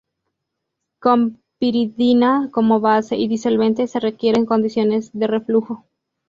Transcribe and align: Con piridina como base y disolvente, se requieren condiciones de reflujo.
Con 0.97 1.43
piridina 1.59 2.49
como 2.51 2.79
base 2.79 3.17
y 3.17 3.27
disolvente, 3.27 3.85
se 3.85 3.99
requieren 3.99 4.47
condiciones 4.47 5.11
de 5.13 5.27
reflujo. 5.27 5.85